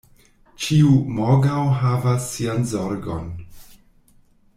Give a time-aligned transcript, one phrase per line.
[0.61, 3.29] Ĉiu morgaŭ havas sian zorgon.